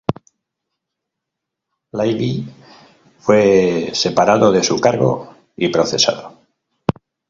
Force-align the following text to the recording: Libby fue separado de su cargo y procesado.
Libby 1.93 2.51
fue 3.19 3.91
separado 3.93 4.51
de 4.51 4.63
su 4.63 4.81
cargo 4.81 5.35
y 5.55 5.67
procesado. 5.67 6.39